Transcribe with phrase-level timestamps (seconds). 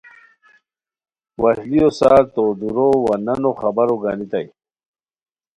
[1.41, 4.47] وشلیو سار تو ُ دورو وا نانو خیرو خبر گانیتائے